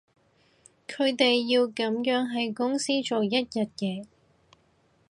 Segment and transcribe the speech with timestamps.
[0.87, 4.07] 佢哋要噉樣喺公司做一日嘢